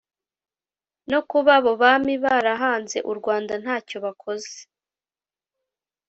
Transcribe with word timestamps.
no 1.11 1.19
kuba 1.29 1.51
abo 1.59 1.71
bami 1.81 2.13
barahanze 2.23 2.97
u 3.11 3.13
Rwanda 3.19 3.53
ntacyo 3.63 3.97
bakoze 4.05 4.55